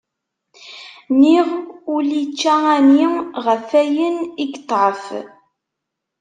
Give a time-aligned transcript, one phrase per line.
[1.19, 1.47] Niɣ
[1.95, 3.03] ul ičča ani,
[3.45, 5.03] ɣef ayen i yeṭɛef